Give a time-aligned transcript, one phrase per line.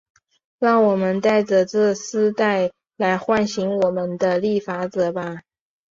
[0.57, 5.43] 让我们戴着这丝带来唤醒我们的立法者吧。